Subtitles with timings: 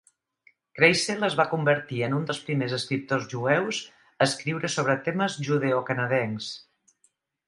[0.77, 3.81] Kreisel es va convertir en un dels primers escriptors jueus
[4.13, 6.49] a escriure sobre temes judeocanadencs.